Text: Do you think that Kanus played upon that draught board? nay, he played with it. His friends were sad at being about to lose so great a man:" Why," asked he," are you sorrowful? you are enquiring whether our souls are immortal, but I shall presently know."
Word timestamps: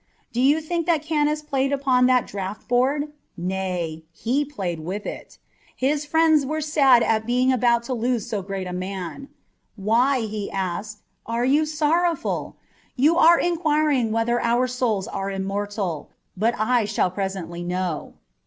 Do 0.33 0.41
you 0.41 0.61
think 0.61 0.87
that 0.87 1.03
Kanus 1.05 1.43
played 1.47 1.71
upon 1.71 2.07
that 2.07 2.25
draught 2.25 2.67
board? 2.67 3.13
nay, 3.37 4.03
he 4.11 4.43
played 4.43 4.79
with 4.79 5.05
it. 5.05 5.37
His 5.75 6.07
friends 6.07 6.43
were 6.43 6.59
sad 6.59 7.03
at 7.03 7.27
being 7.27 7.53
about 7.53 7.83
to 7.83 7.93
lose 7.93 8.25
so 8.27 8.41
great 8.41 8.65
a 8.65 8.73
man:" 8.73 9.27
Why," 9.75 10.27
asked 10.51 10.97
he," 10.97 11.03
are 11.31 11.45
you 11.45 11.67
sorrowful? 11.67 12.57
you 12.95 13.15
are 13.17 13.37
enquiring 13.39 14.11
whether 14.11 14.41
our 14.41 14.65
souls 14.65 15.07
are 15.07 15.29
immortal, 15.29 16.09
but 16.35 16.55
I 16.57 16.85
shall 16.85 17.11
presently 17.11 17.61
know." 17.61 18.15